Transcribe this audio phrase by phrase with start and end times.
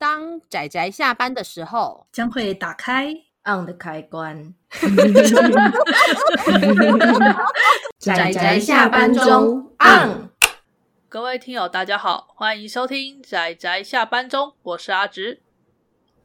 [0.00, 3.12] 当仔仔下班的时候，将会打开
[3.44, 4.54] on 的开关。
[7.98, 10.30] 仔仔下班中 on。
[11.06, 15.42] 各位听友，大家好，欢迎收听仔仔下班中，我是阿直，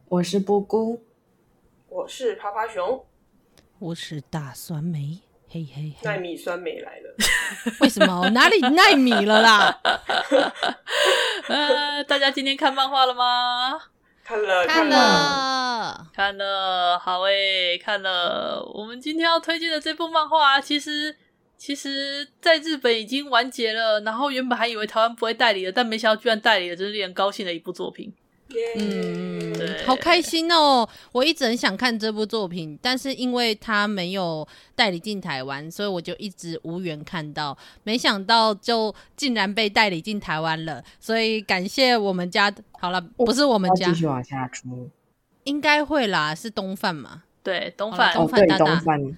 [0.07, 1.03] 我是布姑，
[1.89, 3.05] 我是趴趴熊，
[3.79, 5.24] 我是大酸梅。
[5.55, 7.15] 嘿嘿，奈米酸梅来了，
[7.79, 8.29] 为什么？
[8.31, 9.79] 哪里奈米了啦？
[11.47, 13.79] 呃，大家今天看漫画了吗？
[14.21, 18.61] 看了，看了，看了，好诶、欸，看了。
[18.73, 21.15] 我们今天要推荐的这部漫画，其实
[21.55, 28.13] 其实在日本已经完结了，然后原本还以为台湾不会代理了，但没想到居然代理了，真是令人高兴的一部作品。
[28.47, 30.87] 嗯，对，好开心哦！
[31.11, 37.57] 我一直很想看这部作品，但是因为它没有代理进台湾，所以我就一直无缘看到。
[37.83, 42.53] 没想到就竟然被代理进台湾了，所以感谢我们家。
[42.79, 44.89] 好了，不是我们家，继续往下出，
[45.45, 47.23] 应该会啦，是东贩嘛？
[47.41, 49.17] 对，东贩，东贩大大，东贩，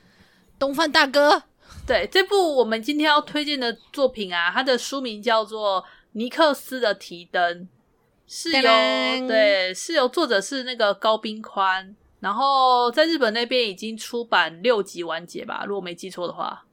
[0.57, 1.43] 东贩大哥。
[1.85, 5.81] 对，这部我们今天要推荐的作品啊，它的书名叫做
[6.13, 7.61] 《尼克斯的提灯》。
[8.27, 8.61] 是由
[9.27, 16.65] 对，是由作者是那个高滨宽，然后在日本那边已经出版六集完结吧，如果没记错的话。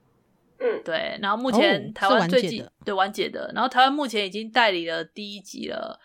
[0.59, 5.99] 嗯，对，然后目前台湾最近、哦、对完结的，然后台湾目前已经代理了第一集了。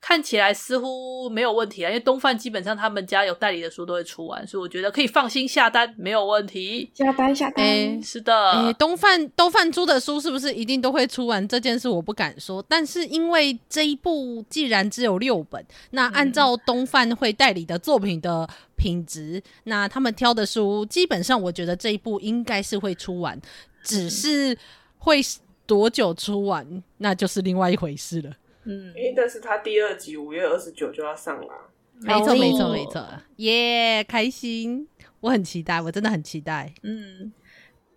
[0.00, 6.90] 看起来似乎没有问题啊，因为东贩基本上他们家有代理的书都会出完，所以我觉得可以放心下单，没有问题。
[6.94, 8.52] 下单下单，欸、是的。
[8.52, 11.46] 欸、东贩东贩出的书是不是一定都会出完？
[11.46, 23.38] 这件事我不敢说，但是因为这一部既然只有六本，那按照东贩会代理的作品的品质，嗯、那他们挑的书基本上，我觉得这一部应该是会出完，
[23.84, 24.56] 只是
[24.96, 25.20] 会
[25.66, 28.32] 多久出完，那就是另外一回事了。
[28.64, 31.52] 嗯，因为但是他第二集五月二十九就要上了，
[32.00, 34.86] 没错没错没错，耶，开心，
[35.20, 37.32] 我很期待，我真的很期待，嗯，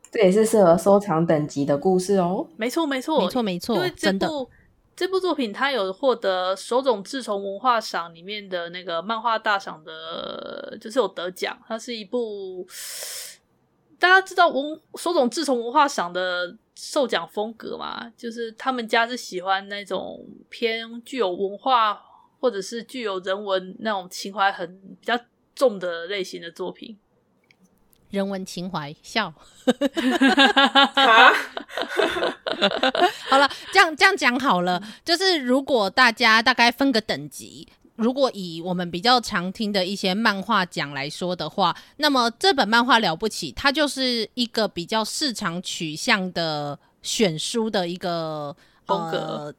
[0.10, 3.20] 这也是适合收藏等级的故事哦，没错没错。
[3.20, 4.30] 没错没错，因为这部真的。
[4.96, 12.66] 这部作品它有获得手冢治虫文化赏里面的那个漫画大赏的，就是有得奖，它是一部
[13.98, 16.56] 大家知道文手冢治虫文化赏的。
[16.76, 22.02] 授奖风格嘛，就是他们家是喜欢那种偏具有文化
[22.40, 25.20] 或者是具有人文那种情怀很比较
[25.56, 26.98] 重的类型的作品。
[28.10, 29.32] 人文情怀笑，
[33.30, 37.68] 好了，这样这样讲好了，就是如果大家大概分个等级。
[37.96, 48.56] 如果以我们比较常听的一些漫画奖来说的话，那么这本漫画了不起，它就是一个比较市场取向的选书的一个
[48.86, 49.18] 风格。
[49.18, 49.56] 呃，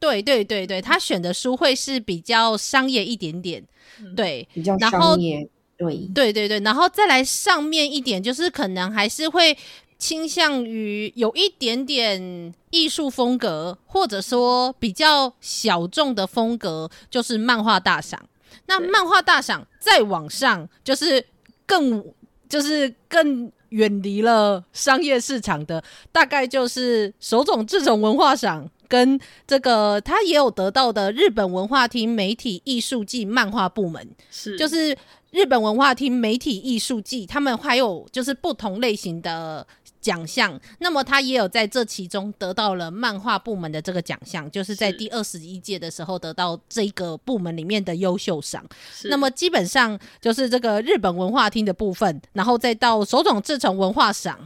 [0.00, 3.64] 对对对对，他选的书会是比较商业一点点，
[4.00, 5.48] 嗯、对，比较商业，
[5.78, 9.56] 对对对对，然后再来上面一点，就是可能还是会。
[9.98, 18.20] 倾向于有一点点艺术风格，或者说比较小众的风格，就是漫画大赏。
[18.66, 21.24] 那漫画大赏再往上，就是
[21.64, 22.04] 更
[22.48, 25.82] 就是更远离了商业市场的，
[26.12, 34.56] 大概就是手冢这种文化赏跟这个他也有得到的日本文化厅媒体艺术季漫画部门，是。
[34.56, 34.96] 就是
[35.36, 39.66] 日本文化厅媒体艺术季，他们还有就是不同类型的。
[39.98, 48.64] 奖项，那么他也有在这其中得到了漫画部门的这个奖项，就是在第二十一届的时候得到这个部门里面的优秀赏。
[49.06, 54.38] 那么基本上就是这个日本文化厅的部分，然后再到手冢治虫文化赏。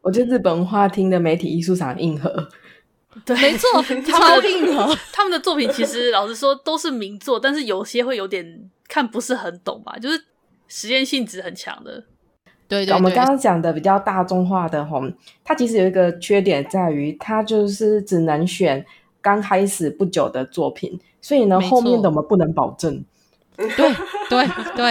[0.00, 2.48] 我觉得日本文化厅的媒体艺术赏硬核，
[3.26, 4.96] 对，没错， 超硬核。
[5.12, 10.24] 他们的作品其实老实说都是名作，但是有些会有点看不是很懂吧，就是
[10.74, 12.02] 实验性质很强的。
[12.66, 15.12] 对，对，对，我们刚刚讲的比较大众化的齁，
[15.44, 18.82] 它其实有一个缺点在于，它就是只能选
[19.20, 23.04] 刚开始不久的作品，所以呢，后面的我们不能保证。
[23.54, 23.68] 对
[24.30, 24.86] 对对。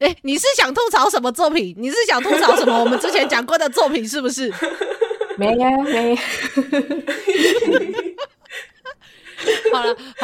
[0.00, 1.74] 哎、 欸，你是想吐槽什么作品？
[1.78, 2.78] 你是想吐槽什么？
[2.78, 4.52] 我们之前讲过的作品是不是？
[5.38, 6.14] 没呀，没。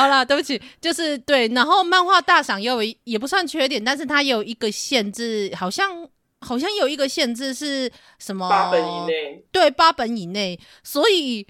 [0.01, 1.47] 好了好了，对不起，就是对。
[1.49, 6.09] 然后漫画大赏也有也不算缺点，但是它有一个限制，好像
[6.41, 8.49] 好像有一个限制是什么？
[8.49, 9.45] 八本以内。
[9.53, 10.59] 对，八本以内。
[10.83, 11.47] 所以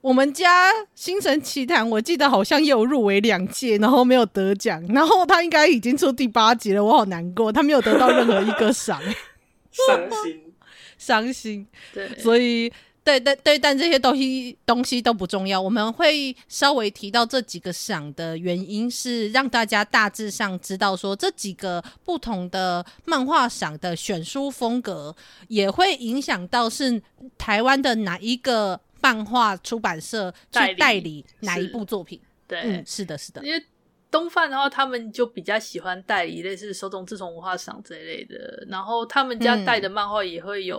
[0.00, 4.84] 我们家星神奇谭，我记得好像也有入围两届，然后没有得奖。
[4.88, 9.00] 然后他应该已经出第八集了，我好难过，他没有得到任何一个赏，
[9.70, 10.54] 伤心，
[10.98, 11.66] 伤心。
[11.92, 12.72] 对，所以。
[13.06, 15.62] 对对对，但这些东西东西都不重要。
[15.62, 25.14] 我们会稍微提到这几个赏的原因，是让大家大致上知道说，这几个不同的漫画赏的选书风格，
[25.46, 27.00] 也会影响到是
[27.38, 32.20] 台湾的哪一个漫画出版社去代理哪一部作品。
[32.48, 33.40] 对，嗯，是的，是的。
[33.46, 33.64] 因为
[34.10, 40.76] 东贩的话，他们就比较喜欢代理类似手冢治虫文化赏这一类的，然后他们家带的漫画也会有、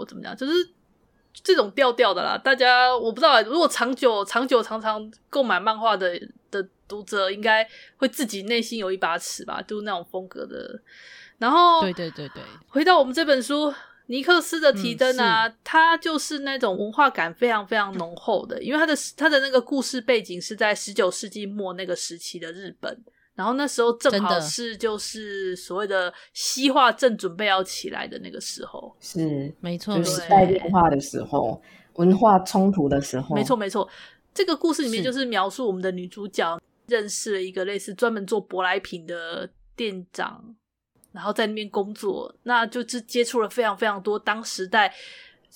[0.00, 0.52] 嗯、怎么讲，就是。
[1.42, 6.18] 这种调调的啦，大家我不知道，如果长久、长久、常常购买漫画的
[6.50, 7.66] 的读者，应该
[7.98, 10.80] 会自己内心有一把尺吧，就是那种风格的。
[11.38, 13.72] 然后，对对对对，回到我们这本书，
[14.06, 23.04] 尼克斯的提灯啊，它、嗯、就是那种文化感非常非常浓厚的，因为它的它的那个故事背景是在十九世纪末那个时期的日本。
[23.36, 31.62] 然后那时候正好是就是所谓的西化正准备要起来的那个时候，是没错，就是时代变化的时候，
[31.96, 33.88] 文化冲突的时候，没错没错。
[34.32, 40.56] 这个故事里面就是描述我们的女主角认识了一个类似专门做舶来品的店长，
[41.12, 44.94] 然后在那边工作，那就是接触了非常非常多当时代。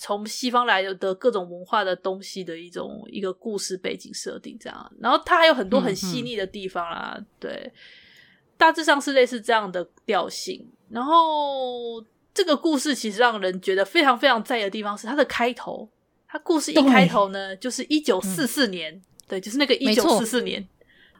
[0.03, 7.73] 从西方来的各种文化的东西的一种一个故事背景设定，这样，然后它还有很多很细腻的地方啦，嗯嗯对，
[8.57, 10.67] 大致上是类似这样的调性。
[10.89, 12.03] 然后
[12.33, 15.87] 这个故事其实让人觉得非常非常在意的地方是它的开头，
[16.27, 20.67] 它故事一开头呢，就是一九四四年，嗯，对，就是那个一九四四年，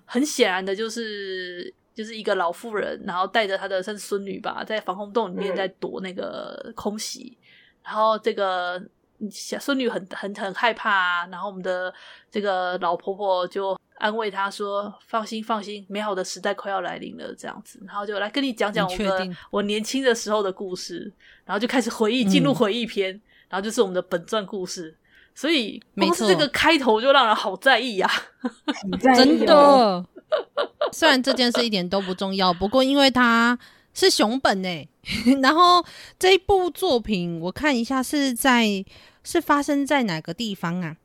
[0.06, 7.38] 很显然的就是就是一个老妇人，然后带着她的算是孙女吧，在防空洞里面在躲那个空袭。
[7.84, 8.82] 然后这个
[9.30, 11.94] 小孙女很很很害怕啊，然后我们的
[12.30, 21.12] 这个老婆婆就安慰她说：“放心放心，美好的时代快要来临了。”这样子，然后就来跟你讲讲我的我年轻的时候的故事，
[21.46, 24.96] 然后就开始回忆，进入回忆篇，嗯，然后就是我们的本传故事。
[25.34, 28.08] 所以光是这个开头就让人好在意呀，
[28.42, 30.06] 啊，真的。
[30.92, 33.58] 虽然这件事一点都不重要，不过因为它。
[33.94, 34.88] 是熊本诶，
[35.42, 35.84] 然后
[36.18, 38.84] 这一部作品我看一下是在
[39.24, 40.96] 是发生在哪个地方啊？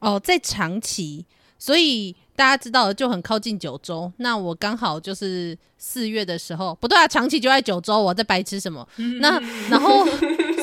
[0.00, 1.24] 哦，在长崎，
[1.58, 4.12] 所以大家知道就很靠近九州。
[4.18, 8.86] 那我刚好就是四月的时候，不对啊，长崎就在九州，我在白痴什么？
[9.20, 9.40] 那
[9.70, 10.04] 然后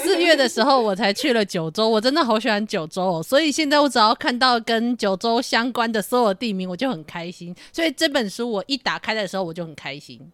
[0.04, 3.24] 四月的时候我才去了九州，我真的好喜欢九州哦。
[3.24, 7.56] 所以现在我只要看到跟九州相关的所有地名，我就很开心。
[7.74, 10.32] 所以这本书我一打开的时候，我就很开心。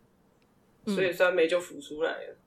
[0.88, 2.38] 所以酸梅就浮出来了。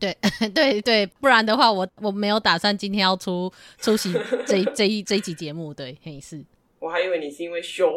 [0.00, 0.12] 嗯、
[0.50, 4.12] 对对对，不然的话我，我我没有打算今天要出出席
[4.46, 5.72] 这一这一这一集节目。
[5.72, 6.44] 对，嘿是。
[6.80, 7.88] 我还以为你是因为熊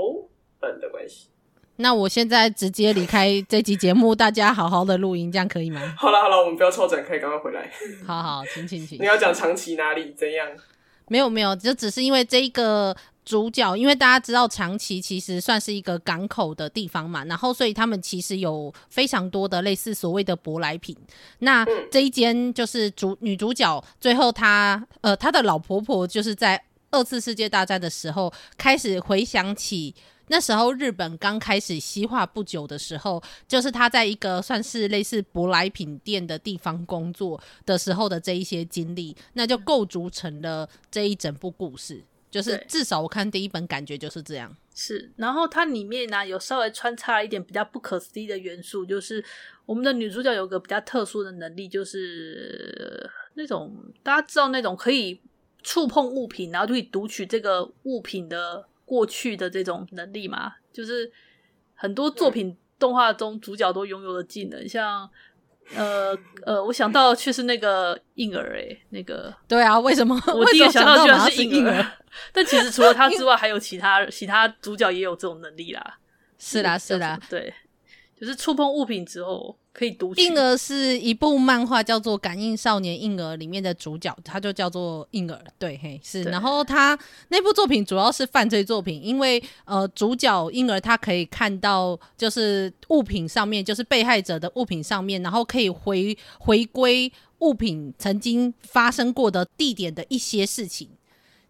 [0.60, 1.30] 本的关系。
[1.80, 5.95] 那我现在直接离开这集节目，大家好好的录音，这样可以吗？
[5.98, 7.72] 好了好了，我们不要超展开，赶快回来。
[8.06, 8.98] 好好，请请请。
[9.00, 10.50] 你要讲长期哪里怎样？
[11.07, 12.95] 没有没有，就只是因为这一个。
[13.27, 20.95] 主角，因为大家知道长崎其实算是一个港口的地方嘛，然后所以他们其实有非常多的类似所谓的舶来品。
[21.39, 29.94] 那这一间就是主女主角，最后她呃她的老婆婆就是在二次世界大战的时候开始回想起
[30.28, 42.04] 那时候日本刚开始西化不久的时候，就是他在一个算是类似舶来品店的地方工作的时候的这一些经历，那就构筑成了这一整部故事。
[42.30, 45.10] 就是至少我看第一本感觉就是这样，是。
[45.16, 49.24] 然后它里面呢、啊、有稍微穿插了一点比较不可思议的元素，就是
[49.66, 55.22] 我们的女主角有个比较特殊的能力，就是那种大家知道那种可以
[55.64, 60.54] 触碰物品，然后就可以读取这个物品的过去的这种能力嘛。
[60.74, 61.12] 就是
[61.76, 65.08] 很多作品动画中主角都拥有的技能，像。
[65.76, 71.86] 呃呃，我想到却是那个婴儿诶，那个 对啊，为什么 我第一个想到居然是婴儿？
[72.32, 76.00] 但其实除了他之外，还有其他其他主角也有这种能力啦。
[76.38, 77.54] 是啦是啦，对，
[78.19, 79.56] 就是触碰物品之后。
[79.78, 80.12] 可以读。
[80.16, 85.40] 婴儿是一部漫画，叫做《感应少年婴儿》里面的主角，他就叫做婴儿。
[85.59, 86.24] 对，嘿，是。
[86.24, 86.97] 然后他
[87.28, 100.90] 那部作品主要是犯罪作品，因为呃，主角婴儿他可以看到，就是物品上面，就是被害者的物品上面，然后可以回回归物品曾经发生过的地点的一些事情，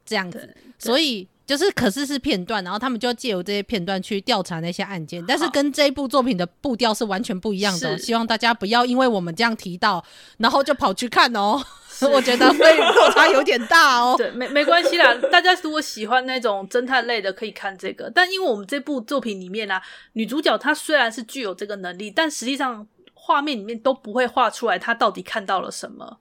[0.05, 0.53] 这样子。
[0.77, 1.29] 所以。
[1.47, 7.97] 就是，可是是片段，然后他们就借由这些片段去调查那些案件，但是跟这一部作品的步调是完全不一样的哦。
[7.97, 10.03] 希望大家不要因为我们这样提到，
[10.39, 11.59] 然后就跑去看哦。
[12.13, 14.13] 我觉得会落差有点大哦。
[14.15, 18.11] 对，没没关系啦，大家如果喜欢那种侦探类的，可以看这个。
[18.13, 19.81] 但因为我们这部作品里面啊，
[20.13, 22.85] 女主角她虽然是具有这个能力，但实际上
[23.15, 26.19] 画面里面都不会画出来她到底看到了什么。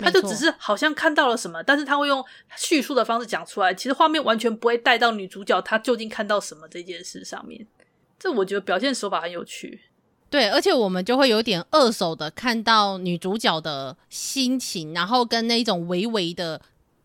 [0.00, 2.24] 他就只是好像看到了什么，但是他会用
[2.56, 7.66] 叙述的方式讲出来，其实画面完全不会带到女主角她究竟看到什么这件事上面。
[8.18, 9.80] 这我觉得表现手法很有趣。
[10.28, 16.60] 对，而且我们就会有点二手的看到女主角的心情，然后跟那一种微微的。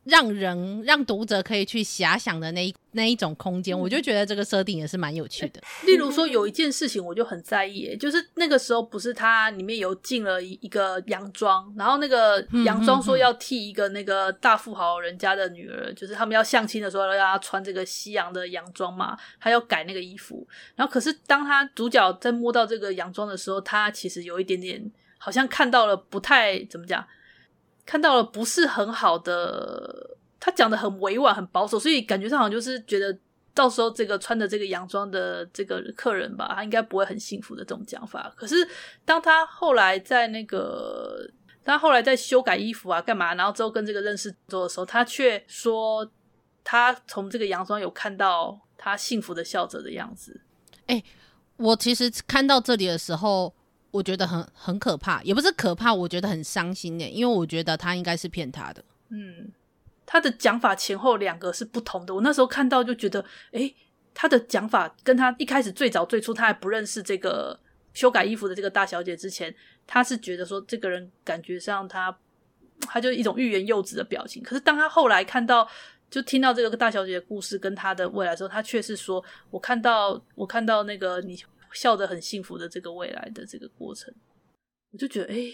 [0.05, 5.59] 让人让读者可以去遐想的那一那一种空间，我就觉得这个设定也是蛮有趣的。
[5.85, 20.47] 例如说，有一件事情我就很在意，就是那个时候不是他里面有进了一个洋装，然后那个洋装说要替一个那个大富豪人家的女儿，就是他们要相亲的时候要让她穿这个西洋的洋装嘛，他要改那个衣服。
[20.75, 27.05] 然后可是当他主角在摸到这个洋装的时候，他其实有一点点好像看到了不太怎么讲。
[27.85, 33.15] 看到了不是很好的，他讲的很委婉、很保守，所以感觉上好像就是觉得
[33.53, 38.33] 到时候这个穿着这个洋装的这个客人吧，他应该不会很幸福的这种讲法。
[38.35, 38.67] 可是
[39.05, 41.29] 当他后来在那个，
[41.63, 46.09] 他后来在修改衣服啊，干嘛，然后之后跟这个认识做的时候，他却说
[46.63, 50.41] 他从这个洋装有看到他幸福的笑着的样子。
[50.87, 51.03] 哎、
[51.57, 53.53] 我其实看到这里的时候。
[53.95, 58.83] 我觉得很很可怕，也不是可怕，我觉得很伤心耶，因为我觉得他应该是骗他的。
[59.07, 59.49] 嗯，
[60.05, 62.13] 他的讲法前后两个是不同的。
[62.13, 63.23] 我那时候看到就觉得，
[63.53, 63.73] 诶，
[64.13, 67.57] 他的讲法跟他一开始最早最初他还不认识这个
[67.93, 69.55] 修改衣服的这个大小姐之前，
[69.87, 72.13] 他是觉得说这个人感觉上他
[72.81, 74.43] 他就一种欲言又止的表情。
[74.43, 75.65] 可是当他后来看到，
[76.09, 81.41] 就听到这个大小姐的故事跟他的未来的时候，他却是说，我看到我看到那个你。
[81.75, 84.11] 笑得很幸福的这个未来的这个过程，
[84.91, 85.53] 我就觉得，哎、欸，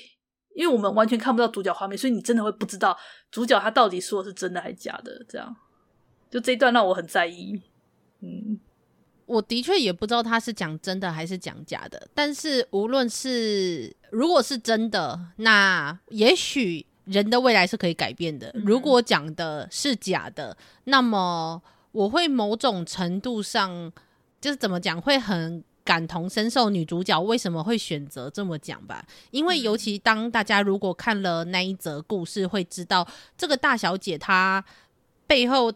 [0.55, 2.97] 因为我们完全看不到主角画面，所以你真的会不知道
[3.31, 5.25] 主角他到底说的是真的还是假的。
[5.27, 5.55] 这样，
[6.29, 7.59] 就这一段让我很在意。
[8.19, 8.59] 嗯，
[9.25, 12.07] 我的确也不知道他是讲真的还是讲假的。
[12.13, 18.51] 但是无论是如果是真的，那也许人的未来是可以改变的。
[18.63, 21.63] 如果讲的是假的，那么
[21.93, 23.91] 我会某种程度上
[24.39, 25.63] 就是怎么讲，会很。
[25.91, 29.05] 感同身受，女主角为什么会选择这么讲吧？
[29.31, 33.05] 因为尤其当大家如果看了那一则故事，会知道
[33.37, 34.63] 这个大小姐她
[35.27, 35.69] 背后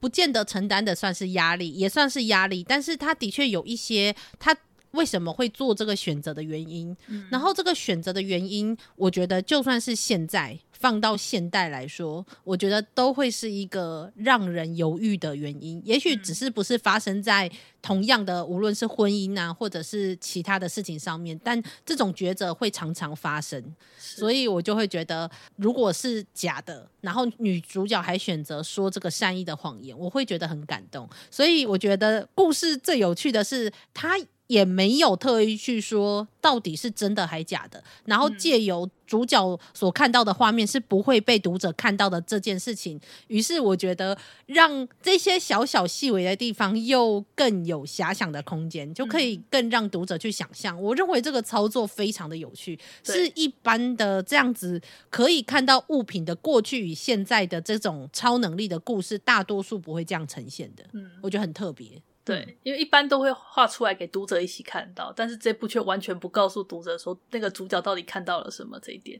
[0.00, 4.56] 不见得承担的算是压力，也算是压力，但是她的确有一些她
[4.92, 6.96] 为什么会做这个选择的原因。
[7.30, 10.58] 然后这个选择的原因，我觉得就算是现在。
[10.78, 15.82] 放到现代来说，我觉得都会是一个让人犹豫的原因。
[15.84, 17.50] 也许只是不是发生在
[17.82, 23.62] 同样的，无论是婚姻啊，或者是其他的事情上面，但这种抉择会常常发生。
[23.98, 31.08] 所以我就会觉得，如果是假的，然后女主角还选择说这个善意的谎言，我会觉得很感动。
[31.30, 50.80] 所以我觉得故事最有趣的是，他也没有特意去说到底是真的还假的，然后借由主角所看到的画面是不会被读者看到的这件事情，于是我觉得让这些小小细微的地方又更有遐想的空间，就可以更让读者去想象。
[50.82, 60.84] 我认为这个操作非常的有趣，是一般的这样子可以看到物品的过去与现在的这种超能力的故事，大多数不会这样呈现的。
[60.92, 62.02] 嗯，我觉得很特别。
[62.28, 69.18] 对，因为一般都会画出来给读者一起看到，但是这部却完全不告诉读者说那个主角到底看到了什么这一点。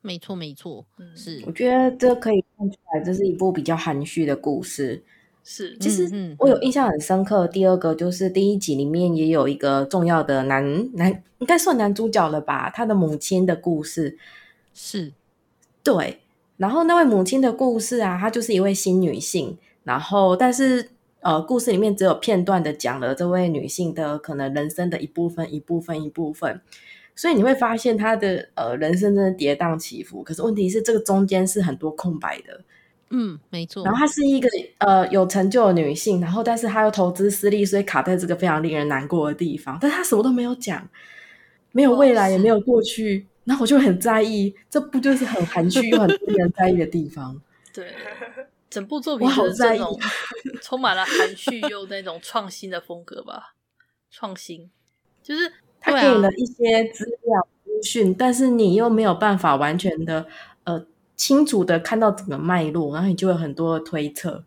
[0.00, 1.40] 没错，没错，嗯，是。
[1.46, 5.00] 我觉得这可以看出来，这是一部比较含蓄的故事。
[5.44, 7.46] 是，其实我有印象很深刻。
[7.46, 12.68] 第二个就是第一集里面也有一个重要的男男，应该算男主角了吧？
[12.68, 14.18] 他的母亲的故事
[14.74, 15.12] 是，
[15.84, 16.18] 对。
[16.56, 20.90] 然后那位母亲的故事啊，她就是一位新女性，然后但是。
[21.24, 26.60] 呃，故事里面只有片段的讲了这位女性的可能人生的一部分、一部分、一部分，
[27.16, 30.22] 所以你会发现她的呃人生真的跌宕起伏。
[30.22, 32.60] 可是问题是，这个中间是很多空白的。
[33.08, 33.82] 嗯，没错。
[33.84, 39.78] 然后她是一个呃有成就的女性，然后但是她又投资失利，所以卡在这个非常令人难过的地方。
[39.80, 40.86] 但她什么都没有讲，
[41.72, 43.26] 没有未来，也没有过去。
[43.44, 47.40] 然后我就很在意，这不就是很含蓄又很令人在意的地方？
[47.72, 47.86] 对。
[48.74, 49.96] 整部作品就是这种
[50.60, 53.54] 充满了含蓄又那种创新的风格吧，
[54.10, 54.68] 创新
[55.22, 60.26] 就是他给了一些资料资讯，但是你又没有办法完全的
[60.64, 64.42] 呃清楚的看到整个脉络，然后你就有很多的推测。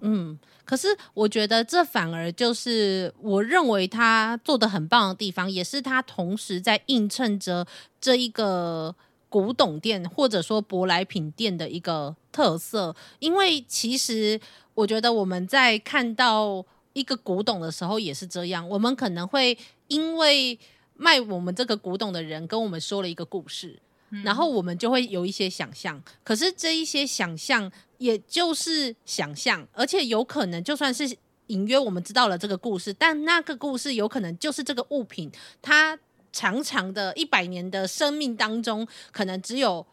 [0.00, 7.66] 嗯，可是我觉得这反而就是我认为他做的很棒的地方，也是他同时在映衬着
[7.98, 8.94] 这一个。
[9.30, 14.38] 古董店或者说舶来品店的一个特色，因为其实
[14.74, 19.56] 我觉得我们在看到一个古董的时候也是这样，我们可能会
[19.86, 20.58] 因为
[20.96, 23.80] 卖我们这个古董的人跟我们说了一个故事，
[24.24, 26.02] 然后我们就会有一些想象。
[26.24, 35.30] 可是这一些想象，也就是想象，而且有可能就算是隐约我们知道了这个故事，但那个故事有可能就是这个物品，
[35.62, 35.98] 它
[36.32, 39.84] 长长的一百年的生命当中，可能只有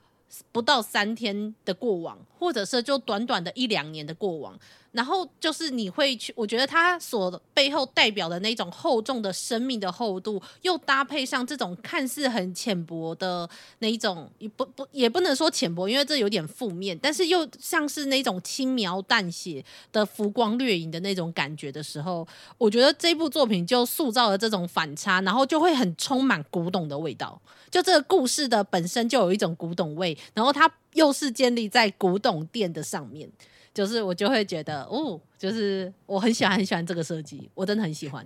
[0.52, 4.58] 不到三天的过往，或者是就短短的一两年的过往。
[4.98, 22.28] 然后就是你会去，我觉得它所背后代表的那种厚重的生命的厚度，又搭配上这种看似很浅薄的那一种，也不不也不能说浅薄，因为这有点负面，但是又像是那种轻描淡写的浮光掠影的那种感觉的时候，
[22.58, 27.40] 我觉得这部作品就塑造了这种反差，然后就会很充满古董的味道。
[27.70, 33.30] 就这个故事的本身就有一种古董味，然后它又是建立在古董店的上面。
[33.78, 38.26] 就是我就会觉得，哦，就是我很喜欢很喜欢这个设计，我真的很喜欢。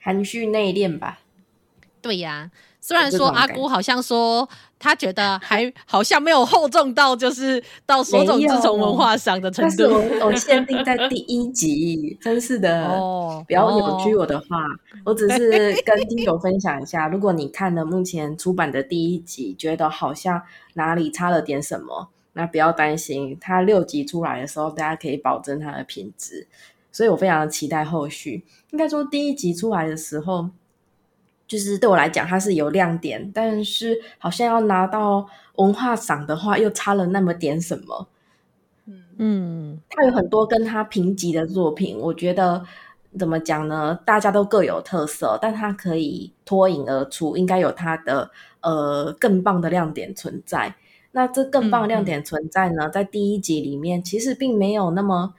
[0.00, 1.20] 含蓄内敛吧？
[2.00, 4.48] 对呀，虽然说阿姑好像说
[4.80, 9.84] 她觉得还好像没有厚重到，就是到手冢治虫文化上的程度。
[9.84, 14.64] 我我限定在第一集，真是的，哦、不要扭曲我的话。
[14.64, 14.68] 哦、
[15.04, 20.42] 我只是 跟听友分享一下，如果你看了目前出版的第一集，觉得好像
[20.74, 22.08] 哪里差了点什么。
[22.34, 26.46] 那不要担心，它六集出来的时候，大家可以保证它的品质，
[26.90, 28.44] 所以我非常期待后续。
[28.70, 30.48] 应该说第一集出来的时候，
[31.46, 38.08] 就是对我来讲它是有亮点，但是好像要拿到文化赏的话，又差了那么点什么。
[39.18, 42.64] 嗯，它有很多跟它平级的作品，我觉得
[43.18, 43.98] 怎么讲呢？
[44.06, 48.30] 大家都各有特色，但它可以脱颖而出，应该有它的
[48.62, 50.74] 呃更棒的亮点存在。
[51.12, 55.34] 那这更棒的亮点存在呢，嗯嗯，在第一集里面，其实并没有那么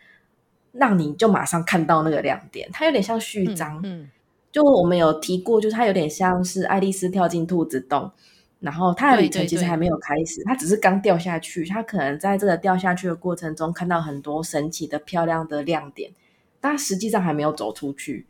[0.71, 3.77] 让你就马上看到那个亮点，它有点像序章。
[3.83, 4.09] 嗯，嗯，
[4.51, 8.11] 就我们有提过，就是它有点像是爱丽丝跳进兔子洞，
[8.59, 16.11] 然后它的旅程其实还没有开始，它只是刚掉下去，它可能在这个掉下去的过程中看到很多神奇的、漂亮的亮点，
[16.61, 18.27] 但它实际上还没有走出去，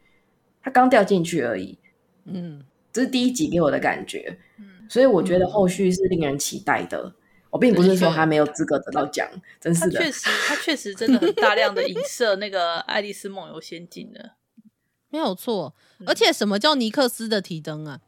[0.61, 1.77] 它刚掉进去而已。
[2.23, 4.37] 嗯，这是第一集给我的感觉。
[4.57, 7.13] 嗯，所以我觉得后续是令人期待的。
[7.53, 9.29] 我并不是说他没有资格得到奖，
[9.61, 9.99] 真是的。
[9.99, 14.31] 确实， 他确实真的很大量的影射那个《爱丽丝梦游仙境》的，
[15.11, 15.75] 没有错。
[16.07, 18.01] 而且，什么叫尼克斯的提灯啊？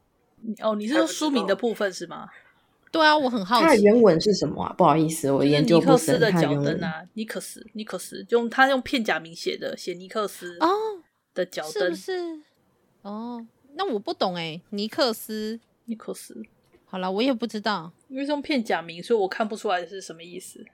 [0.62, 2.28] 哦，你是说书名的部分是吗？
[2.90, 3.62] 对啊，我很好奇。
[3.64, 4.72] 它的原文是什么啊？
[4.76, 5.92] 不好意思，我研究不深。
[5.92, 10.68] 尼克斯的脚灯啊，尼克斯，尼克斯，用他用片假名写的，写尼克斯哦
[11.32, 12.40] 的脚灯，是不是？
[13.02, 16.42] 哦，那我不懂哎，尼克斯，尼克斯。
[16.84, 20.64] 好了，我也不知道，因为这种片假名，所以我看不出来是什么意思。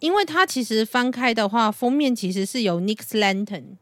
[0.00, 3.76] 因为它其实翻开的话，封面其实是有 Nick Lantern。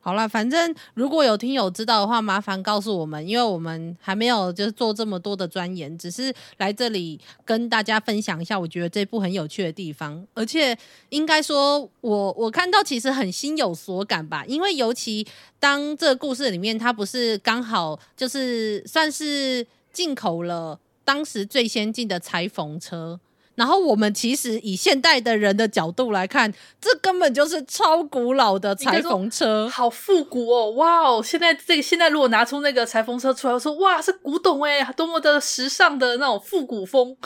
[0.00, 10.26] 好了，反正如果有听友知道的话，麻烦告诉我们，因为我们还没有就是做这么多的钻研，只是来这里跟大家分享一下，我觉得这部很有趣的地方。
[10.32, 10.74] 而且
[11.10, 15.26] 应该说我我看到其实很心有所感吧，因为尤其
[15.58, 20.80] 当这个故事里面，它不是刚好就是算是进口了。
[21.08, 23.18] 当时最先进的裁缝车，
[23.54, 30.70] 然后我们其实以现代的人的角度来看，这根本就是超古老的裁缝车，好复古哦！
[30.72, 37.16] 哇哦，现在这个现在如果拿出那个裁缝车出来，我说哇，是古董哎，多么的时尚的那种复古风。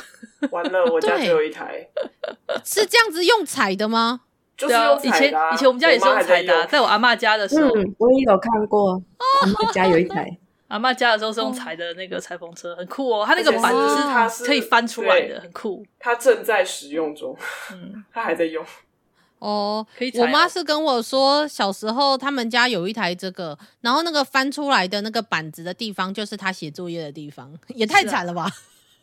[0.52, 1.88] 完了，我家只有一台，
[2.64, 4.20] 是这样子用踩的吗？
[4.56, 9.02] 就是用以前以前我们家也是用踩的，在我阿妈家的时候，嗯，我也有看过，
[9.40, 10.38] 阿嬷家有一台。
[10.72, 13.26] 阿嬷家的时候是用踩的那个裁缝车，很酷哦。
[13.26, 15.84] 它那个板子是它是可以翻出来的，很酷。
[15.98, 17.36] 它正在使用中，
[17.72, 18.64] 嗯， 它还在用。
[19.38, 20.10] 哦，可以。
[20.18, 28.50] 我妈是跟我说，小时候他们家有一台这个，然后那个翻出来的那个板子的地方，就是他写作业的地方， 也太惨了吧？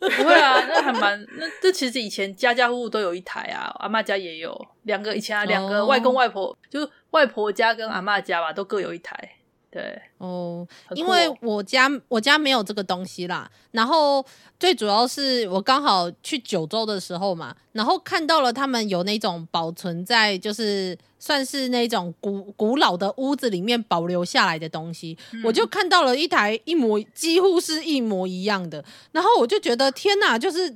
[0.00, 9.36] 不会啊， 那还蛮那这其实以前家家户户都有一台啊，阿嬷家也有两个，以前啊两个外公外婆，就外婆家跟阿嬷家吧，都各有一台。
[9.70, 13.48] 对哦，因为我家我家没有这个东西啦。
[13.70, 14.24] 然后
[14.58, 30.68] 最主要是我刚好去九州的时候嘛，然后看到了他们有那种保存在就是算是那种古古老的屋子里面保留下来的东西，嗯、我就看到了一台一模几乎是一模一样的，然后我就觉得天哪，就是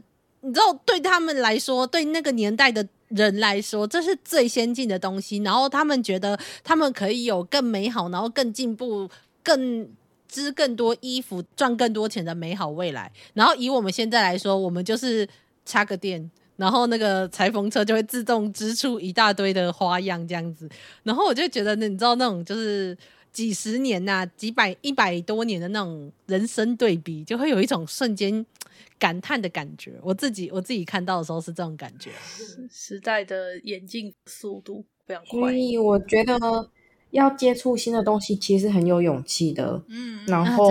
[0.43, 2.87] 你知道对他们来说，对那个年代的。
[3.09, 9.09] 人来说，这是最先进的东西，然后他们觉得他们可以有更美好，然后更进步、
[9.43, 9.89] 更
[10.29, 13.13] 织更多衣服、赚更多钱的美好未来。
[13.35, 15.29] 然后以我们现在来说，我们就是
[15.65, 20.69] 插个电，然后那个裁缝车就会自动织出一大堆的花样这样子。
[21.03, 22.97] 然后我就觉得，你知道那种就是
[23.35, 28.47] 几十年呐、啊，几百一百多年的那种人生对比，就会有一种瞬间
[28.97, 29.93] 感叹的感觉。
[30.03, 32.11] 我自己我自己看到的时候是这种感觉，
[32.71, 35.41] 时代的演进速度非常快。
[35.41, 36.71] 所以我觉得
[37.11, 39.83] 要接触新的东西，其实很有勇气的。
[39.89, 40.69] 嗯，然后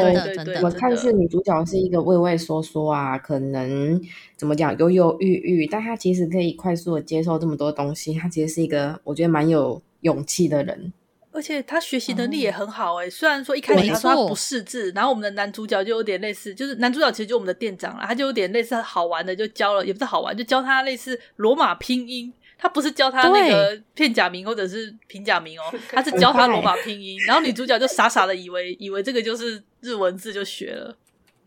[0.62, 4.02] 我看是女主角是一个畏畏缩缩啊，可能
[4.38, 8.13] 怎么讲犹犹豫豫，但她其实可以快速的接受这么多东西。
[8.13, 10.93] 她其实是一个我觉得蛮有勇气的人。
[11.34, 30.96] 而且他学习能力也很好哎、欸，虽然说一开始他说他不识字，然后我们的男主角就有点类似，就是男主角其实就我们的店长了，他就有点类似好玩的，就教了，也不是好玩，就教他类似罗马拼音，他不是教他那个片假名或者是平假名哦，他是教他罗马拼音，然后女主角就傻傻的以为以为这个就是日文字就学了，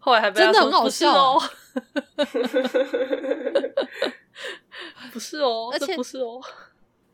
[0.00, 1.40] 后来还被他说真的很好笑哦，
[5.12, 6.42] 不是哦，而且不是哦，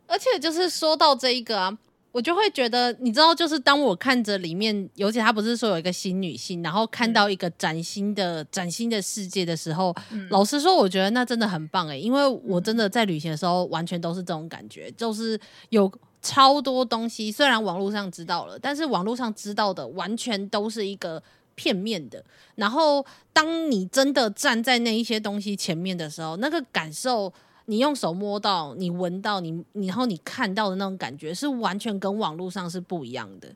[0.06, 1.76] 而且就是说到这一个啊。
[2.12, 21.22] 我就会觉得，你知道，就是当我看着里面，尤其他不是说有一个新女性，然后看到一个崭新的、崭新的世界的时候，嗯、老实说，我觉得那真的很棒诶，因为我真的在旅行的时候，完全都是这种感觉，就是有超多东西，虽然网络上知道了，但是网络上知道的完全都是一个
[21.54, 22.22] 片面的。
[22.56, 27.32] 然后，当你真的站在那一些东西前面的时候，那个感受。
[27.66, 33.48] 你用手摸到，你闻到，你然后你看到的那种感觉是完全跟网络上是不一样的。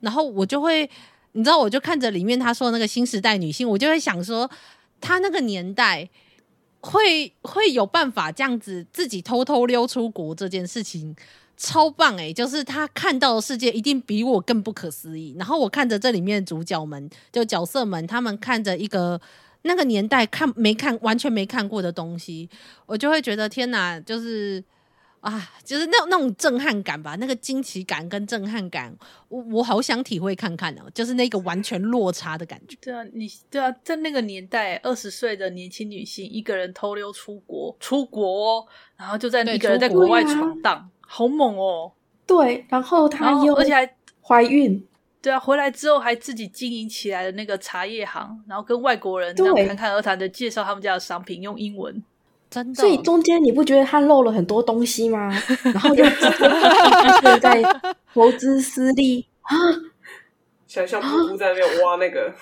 [0.00, 0.88] 然后我就会，
[1.32, 4.50] 你知道，我就看着里面他说的那个新时代女性，我就会想说，
[5.00, 6.08] 他那个年代
[6.80, 11.16] 会会有办法这样子自己偷偷溜出国这件事情，
[11.56, 15.34] 超棒诶，就是他看到的世界一定比我更不可思议。
[15.38, 19.20] 然后我看着这里面主角们，就角色们，他们看着一个。
[19.64, 22.48] 那个年代看没看完全没看过的东西，
[22.86, 24.62] 我就会觉得天哪，就是
[25.20, 28.94] 啊，就是那那种震撼感吧，那个惊奇感跟震撼感，
[29.28, 32.76] 我我好想体会看看哦，就是那个完全落差的感觉。
[32.82, 38.66] 对啊，你对啊，在那个年代，二十岁的年轻女性一个人偷溜出国，出国哦，
[38.98, 41.90] 然后就在一个人在国外闯荡，啊、好猛哦。
[42.26, 44.86] 对，然后她又而且还怀孕。
[45.24, 52.04] 对啊，回来之后还自己经营起来的那个茶叶行，然后跟外国人这样侃侃而谈的介绍他们家的商品，用英文，
[52.50, 52.82] 真的。
[52.82, 55.30] 所以中间你不觉得他漏了很多东西吗？
[55.64, 56.04] 然后又
[57.40, 57.62] 在
[58.12, 59.56] 投资私利啊，
[60.68, 62.34] 想象姑姑在那边挖那个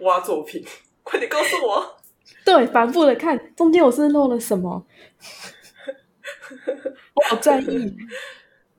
[0.00, 0.64] 挖作品，
[1.04, 1.98] 快点告诉我。
[2.44, 4.84] 对，反复的看中间我是漏了什么，
[7.14, 7.96] 我好在意。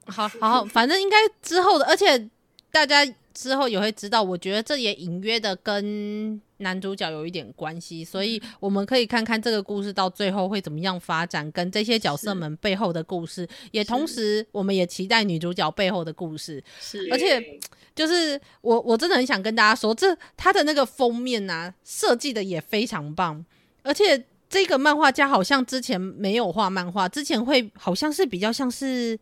[0.07, 2.29] 好好，反正应该之后的，而且。
[2.73, 3.05] 大家
[3.35, 16.63] 之后也会知道，我觉得这也隐约的跟男主角有一点关系，所以我们可以看看这个故事到最后会怎么样发展，跟这些角色们背后的故事，也同时我们也期待女主角背后的故事。
[16.79, 17.59] 是，而且
[17.93, 23.45] 就是我我真的很想跟大家说，这他的那个封面啊，设计的也非常棒，
[23.83, 29.19] 而且这个漫画家好像之前没有画漫画，之前会好像是比较像是，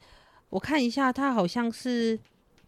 [0.50, 2.18] 我看一下，他好像是。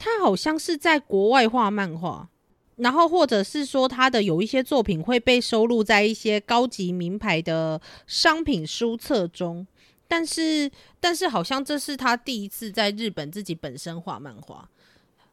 [0.04, 2.28] 他好像是在国外画漫画，
[2.76, 9.66] 然后或者是说他的有一些作品会被收录在一些高级名牌的商品书册中，
[10.06, 14.68] 但是但是好像这是他第一次在日本自己本身画漫画，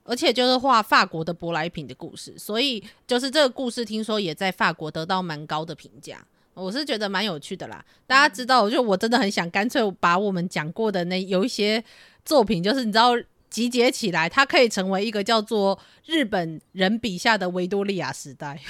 [0.04, 7.84] 而且就是画法国的舶来品的故事，所以就是这个故事听说也在法国得到蛮高的评价，我是觉得蛮有趣的啦。
[8.06, 11.82] 大家知道，就我真的很想干脆把我们讲过的那有一些
[12.24, 13.10] 作品，就是你知道。
[13.50, 18.58] 集结起来，它可以成为一个叫做日本人笔下的维多利亚时代。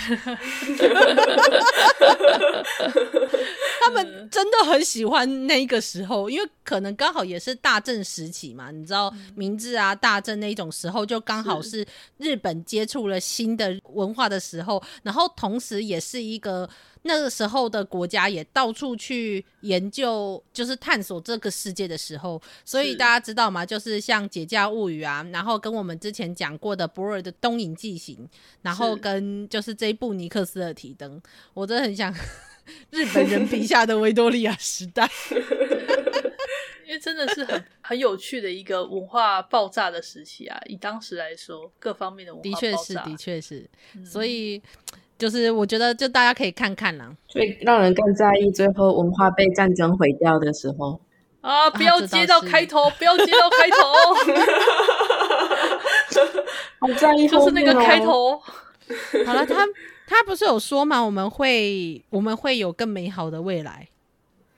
[3.82, 11.84] 他们真的很喜欢那个时候，因为可能刚好也是大正时期嘛，你知道明治啊、大正那种时候，就刚好是
[12.18, 16.68] 日本接触了新的文化的时候，然后同时也是一个
[17.02, 23.64] 那个时候的国家也到处去研究，就是探索这个世界的时候，所以大家知道吗？
[23.64, 28.16] 就是像《解假物语》啊，然后跟我们之前讲过的博尔的《东瀛记行》，
[28.62, 31.20] 然后跟就是这一部《尼克斯的提灯》，
[31.54, 32.14] 我真的很想。
[32.90, 35.10] 日本人笔下的维多利亚时代，
[36.86, 40.60] 因为真的是很很有趣的一个文化爆炸的时期啊！
[40.66, 43.64] 以当时来说，各方面的文化爆炸，的确是，的
[43.96, 44.04] 确是。
[44.04, 44.62] 所以，
[45.20, 47.14] 就是我觉得，就大家可以看看啦。
[47.28, 51.00] 所以，让人更在意最后文化被战争毁掉的时候
[51.42, 51.68] 啊！
[51.70, 53.78] 不要接到开头，不要接到开头，
[56.80, 58.40] 好在意，就是那个开头。
[59.26, 59.66] 好了，他。
[60.12, 61.00] 他不是有说吗？
[61.00, 63.86] 我们会我们会有更美好的未来。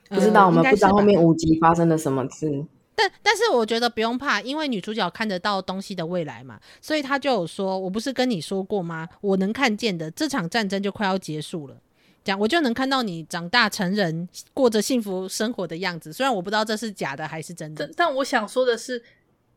[0.08, 2.64] 不知道、嗯、我们不知道后面五集发生了什么事。
[3.02, 9.08] 但但但是我觉得不用怕，因为女主角看得到东西的未来嘛，所以她就有说：“我不是跟你说过吗？
[9.22, 11.76] 我能看见的，这场战争就快要结束了，
[12.22, 16.12] 这样我就能看到你长大成人，过着幸福生活的样子。
[16.12, 19.02] 虽然我不知道这是假的还是真的，但但我想说的是，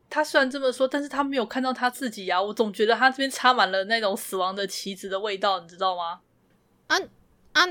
[0.09, 2.41] 他虽然这么说，但是他没有看到他自己呀、啊。
[2.41, 6.21] 我总觉得他这边插满了那种死亡的旗子的味道，你知道吗？
[6.87, 6.97] 啊
[7.51, 7.67] 啊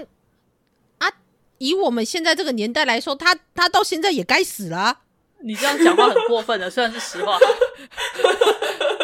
[0.98, 1.12] 啊！”
[1.58, 5.00] 以我们现在这个年代来说，他他到现在也该死了啊。
[5.42, 7.38] 你这样讲话很过分的， 虽然是实话。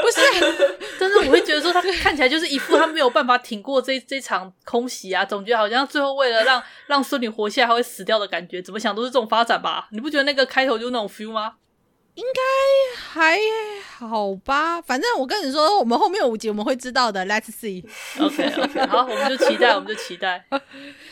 [0.02, 8.62] 不是，但是我会觉得说他看起来就是一副他没有办法挺过这这场空袭啊，总觉得好像最后为了让让孙女活下来，还会死掉的感觉。
[8.62, 9.88] 怎么想都是这种发展吧？
[9.92, 11.54] 你不觉得那个开头就那种 feel 吗？
[12.14, 12.40] 应该
[13.00, 13.38] 还
[13.98, 17.24] 好吧，反正我跟你说，我们后面五集我们会知道的。
[17.26, 17.84] Let's see。
[18.18, 20.44] OK OK，好，我们就期待，我们就期待。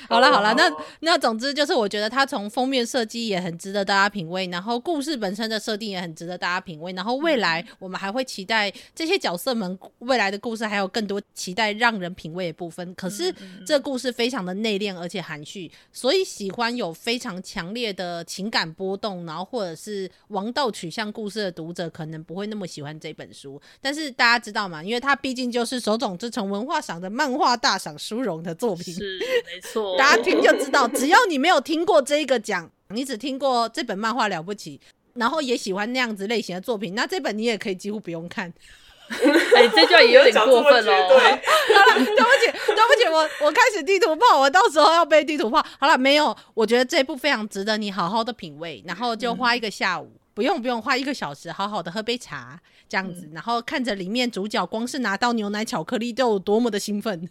[0.09, 12.94] 好了好了，那那总之就是，我觉得它从封面设计也很值得大家品味，然后故事本身的设定也很值得大家品味，然后未来我们还会期待这些角色们未来的故事还有更多期待让人品味的部分。
[12.94, 13.33] 可是
[13.66, 23.61] 这故事非常的内敛而且含蓄，所以喜欢有非常强烈的情感波动，然后或者是王道取向故事的读者可能不会那么喜欢这本书。
[23.81, 24.83] 但是大家知道嘛？
[24.83, 29.97] 因为它毕竟就是手冢治虫文化赏的漫画大赏殊荣的作品，是没错。
[29.98, 34.80] 大家听就知道，只要你没有听过这一个奖，你只听过这本漫画了不起，
[35.14, 38.52] 然后也喜欢那样子类型的作品，那这本你也可以几乎不用看。
[39.11, 40.92] 哎、欸，这句话也有点过分哦。
[41.08, 41.30] 对，
[41.74, 45.64] 好了，对不起，对不起，我我开始地图炮，我到时候要背地图炮。
[45.80, 57.28] 好了，没有，我觉得这部非常值得你好好的品味，然后就花一个下午，嗯、不用不用花一个小时，好好的喝杯茶这样子，嗯、然后看着里面主角光是拿到牛奶巧克力都有多么的兴奋。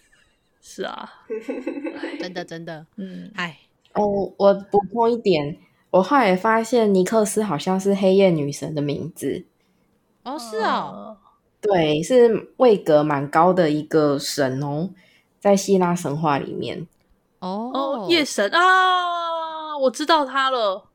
[0.60, 1.22] 是啊，
[2.20, 3.60] 真的真的，嗯，哎，
[3.94, 5.58] 哦，我补充一点，
[5.90, 9.46] 我后来发现尼克斯好像是黑夜女神的名字。
[10.24, 11.18] 哦，是啊、哦，
[11.62, 14.90] 对，是位格蛮高的一个神哦，
[15.40, 16.88] 在希腊神话里面。
[17.40, 20.86] 哦哦，夜神啊，我知道他了。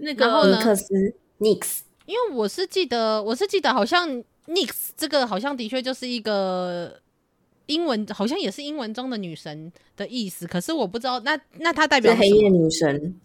[0.00, 4.08] 那个尼克斯，Nix，因为我是记得，我是记得，好像
[4.46, 7.00] Nix 这个好像的确就是一个。
[7.70, 13.18] 英文好像也是英文中的女神的意思，可是我不知道那那它代表黑夜女神。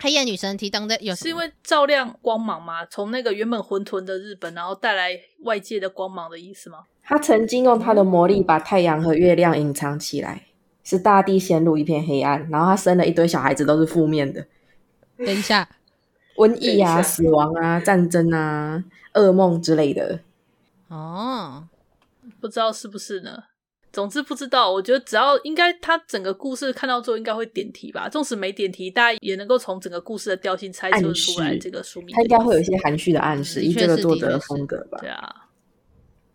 [0.00, 2.84] 黑夜女神提灯的有是因为照亮光芒吗？
[2.86, 6.80] 从那个原本混沌的日本，然后带来外界的光芒的意思吗？
[7.02, 10.46] 她曾经用她的魔力把太阳和月亮隐藏起来，
[10.82, 12.48] 使大地陷入一片黑暗。
[12.50, 14.44] 然后她生了一堆小孩子，都是负面的。
[15.18, 15.68] 等一下，
[16.36, 18.82] 瘟疫啊，死亡啊，战争啊，
[19.14, 20.18] 噩梦之类的。
[20.88, 21.68] 哦，
[22.40, 23.44] 不知道是不是呢？
[23.94, 32.14] 总之不知道，我觉得只要应该他整个故事看到之后应该会点题吧，纵使没点题，大家也能够从整个故事的调性猜测出来这个书名。
[32.14, 34.98] 他应该会有一些含蓄的暗示，以这个作者的风格吧。
[35.00, 35.48] 对啊，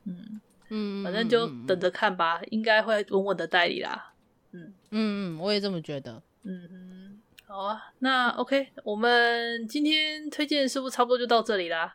[0.06, 4.14] 嗯嗯，反正就等着看吧，应该会稳稳的代理啦。
[4.54, 6.24] 嗯嗯嗯，我也这么觉得。
[6.44, 11.94] 嗯嗯，好啊，那 OK，我们今天推荐是不是差不多就到这里啦？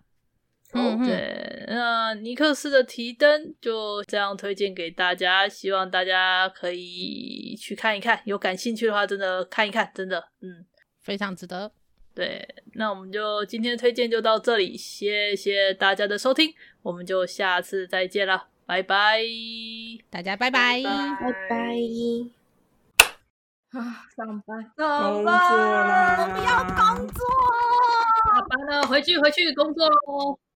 [0.74, 10.66] 嗯，对，那尼克斯的提灯就这样推荐给大家，希望大家可以去看一看，有感兴趣的话，真的看一看，真的，嗯，
[11.02, 11.70] 非常值得。
[12.14, 19.20] 对，那我们就今天推荐就到这里，谢谢大家的收听，我们就下次再见了，拜拜，
[20.10, 21.74] 大家拜拜，拜拜。
[23.70, 27.26] 啊，上班，上班，我不要工作，
[28.26, 30.38] 下班了，回去回去工作喽。